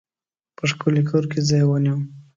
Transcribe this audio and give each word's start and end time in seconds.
په 0.57 0.63
ښکلي 0.69 1.03
کور 1.09 1.23
کې 1.31 1.39
ځای 1.49 1.63
ونیوی. 1.65 2.05